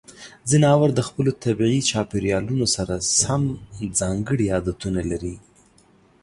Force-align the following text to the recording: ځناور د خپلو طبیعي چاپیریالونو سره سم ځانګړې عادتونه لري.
ځناور 0.49 0.89
د 0.95 1.01
خپلو 1.07 1.31
طبیعي 1.43 1.79
چاپیریالونو 1.91 2.65
سره 2.75 2.93
سم 3.21 3.41
ځانګړې 3.99 4.45
عادتونه 4.55 5.01
لري. 5.11 5.35